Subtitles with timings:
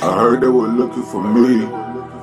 [0.00, 1.64] I heard they were looking for me.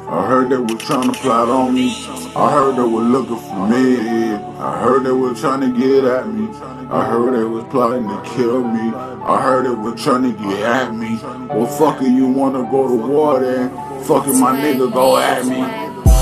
[0.08, 1.96] I heard they were trying to plot on me.
[2.36, 4.34] I heard they were looking for me.
[4.36, 6.50] I heard they were trying to get at me.
[6.90, 8.94] I heard they was plotting to kill me.
[8.94, 11.18] I heard they were trying to get at me.
[11.48, 13.70] Well, fuck it, you wanna go to war then?
[14.04, 15.62] Fuck it, my nigga, go at me.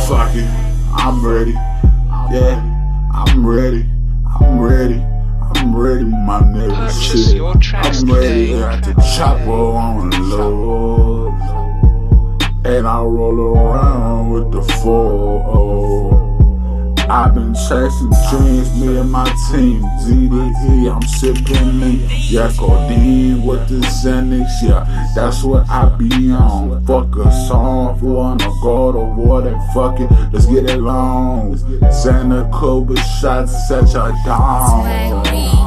[0.08, 0.48] Fuck it,
[0.94, 1.54] I'm ready.
[2.32, 2.62] Yeah,
[3.12, 3.86] I'm ready.
[4.40, 5.02] I'm ready.
[5.56, 6.73] I'm ready, my nigga.
[7.02, 7.42] Shit.
[7.42, 8.54] I'm ready.
[8.54, 11.30] Got the chopper on low.
[12.66, 15.44] And I roll around with the 4
[17.10, 19.84] I've been chasing dreams, me and my team.
[20.02, 22.08] ZDE, I'm sipping me.
[22.30, 25.12] Yeah, codeine with the Xanax, yeah.
[25.14, 26.84] That's what I be on.
[26.86, 30.10] Fuck a song, wanna go to war, then fuck it.
[30.32, 31.58] Let's get it long.
[31.92, 35.63] Santa Cobra shots, set your down.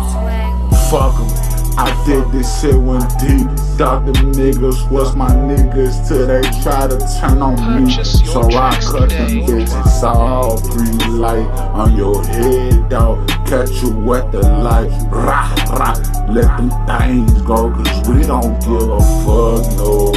[0.90, 1.56] Fuck 'em.
[1.78, 3.48] I did this shit when deep.
[3.76, 7.92] Thought them niggas was my niggas till they try to turn on me.
[8.02, 10.62] So I cut them bitches off.
[10.70, 13.28] Green light on your head, dog.
[13.46, 14.90] Catch you at the light.
[15.10, 15.94] Rah, rah.
[16.30, 20.12] Let them things go, cause we don't give a fuck, no.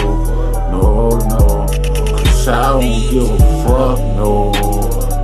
[0.71, 1.67] No, no.
[2.23, 4.51] Cause I don't give a fuck, no.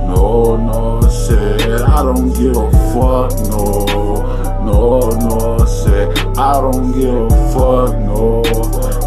[0.06, 4.35] No, no, said I don't give a fuck, no.
[4.66, 8.42] No, no, said I don't give a fuck, no.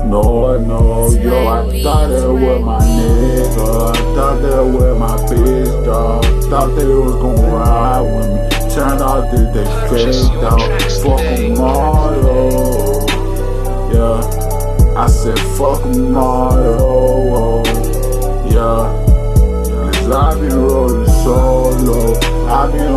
[0.05, 3.89] No, no, yo, I thought that was my nigga.
[3.89, 6.23] I thought that was my bitch, dog.
[6.49, 8.73] Thought they was gonna ride with me.
[8.73, 10.61] Turned out that they faked out.
[11.03, 12.39] Fuck them all, yo.
[13.93, 14.95] Yeah.
[14.97, 17.63] I said, fuck them all, yo.
[18.49, 19.09] Yeah.
[19.91, 22.15] Cause I been rolling solo,
[22.47, 22.93] I been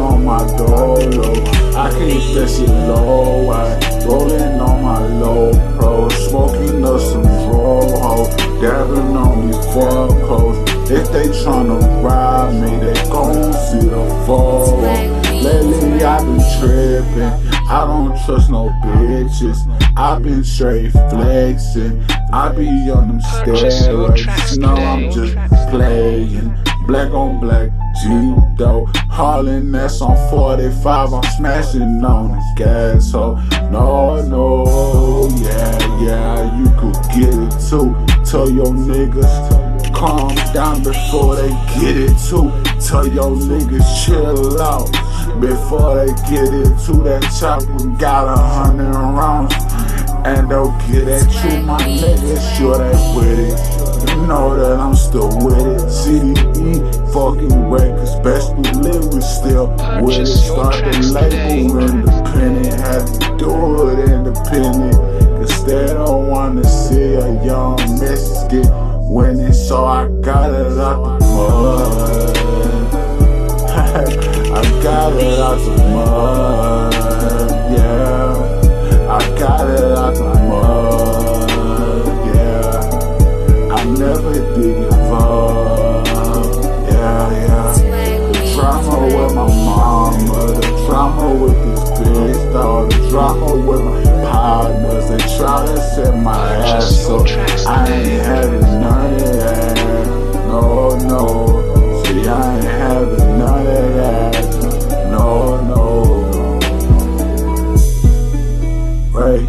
[2.35, 8.29] that shit low, I rolling on my low pro, smoking up some rojo,
[8.61, 10.59] dabbing on these fuck hoes.
[10.91, 14.81] If they tryna ride me, they gon' see the fall.
[14.81, 17.23] Lately I been tripping,
[17.69, 19.59] I don't trust no bitches.
[19.97, 24.59] I been straight flexing, I be on them steroids.
[24.59, 25.35] No, I'm just
[25.71, 26.57] playing.
[26.87, 27.71] Black on black,
[28.03, 28.87] G judo.
[29.11, 31.13] Hauling that's on 45.
[31.13, 33.11] I'm smashing on the gas.
[33.11, 33.35] So,
[33.71, 37.95] no, no, yeah, yeah, you could get it too.
[38.25, 42.51] Tell your niggas calm down before they get it too.
[42.85, 44.91] Tell your niggas chill out
[45.41, 47.87] before they get it to that chopper.
[47.99, 49.55] Got a hundred rounds.
[50.25, 53.82] And they'll get at you, my nigga, sure they with it.
[54.13, 55.81] Know that I'm still with it.
[55.89, 56.81] CDE,
[57.13, 59.69] fucking records, best believe we still
[60.01, 60.27] with it.
[60.27, 64.95] Start the label independent, had to do it independent.
[65.39, 68.71] Cause they don't wanna see a young miss get
[69.13, 72.37] winning, so I got it out the mud.
[73.73, 76.95] I got it out the mud,
[77.77, 78.53] yeah.
[79.11, 79.62] I got
[93.13, 95.11] drama with my partners.
[95.11, 97.27] They try to set my ass up.
[97.67, 99.77] I ain't having none of that.
[100.49, 102.03] No, no.
[102.05, 105.11] See, I ain't having none of that.
[105.11, 105.83] No, no.
[109.13, 109.47] Right,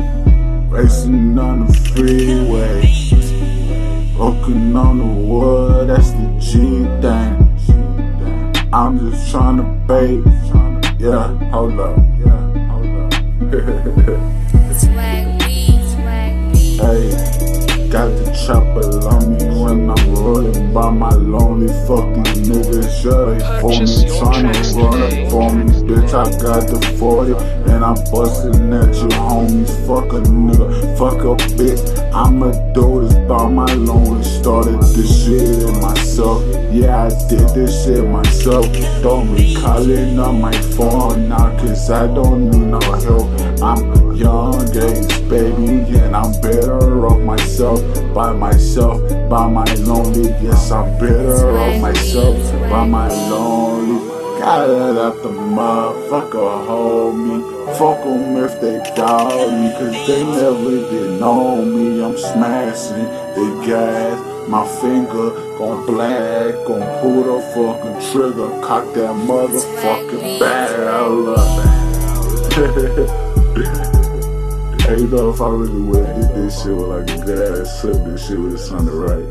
[0.70, 2.84] racing on the freeway.
[4.18, 7.40] Walking on the wood, that's the G thing.
[8.74, 10.22] I'm just trying to bait.
[11.00, 12.13] Yeah, hold up.
[13.54, 15.44] Yeah, hold up.
[16.84, 17.12] Hey,
[17.90, 23.06] got the chopper on me when I'm rolling by my lonely fucking niggas.
[23.06, 25.26] Yeah, they for Purchase me, your trying to run today.
[25.26, 25.64] up for me.
[25.86, 27.34] Bitch, I got the 40
[27.72, 29.70] and I'm busting at your homies.
[29.86, 32.12] Fuck a nigga, fuck a bitch.
[32.12, 33.13] I'ma do this
[33.44, 34.24] by my lonely.
[34.24, 36.42] Started this shit in myself.
[36.72, 38.66] Yeah, I did this shit myself.
[39.02, 43.28] Don't be calling on my phone now, cause I don't need no help.
[43.62, 47.82] I'm young age baby, and I'm better off myself,
[48.14, 50.30] by myself, by my lonely.
[50.42, 52.38] Yes, I'm better off myself,
[52.70, 54.13] by my lonely.
[54.44, 57.40] Got it out the motherfucker, hold me.
[57.78, 62.04] Fuck 'em if they doubt me, cause they never did know me.
[62.04, 64.20] I'm smashing the gas,
[64.50, 71.50] my finger gon' black, gon' pull the fucking trigger, cock that motherfucking barrel up.
[74.84, 77.80] Hey, you know, if I really would hit this shit with like a good ass
[77.80, 79.24] slip, this shit would sound right.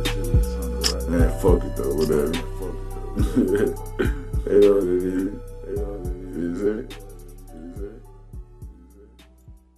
[1.06, 2.32] Man, fuck it though, whatever.
[4.52, 5.32] Et on est
[5.66, 7.11] et on est.